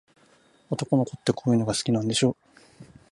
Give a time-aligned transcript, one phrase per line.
[0.71, 2.35] 男の子って、こういうの好きなんでしょ。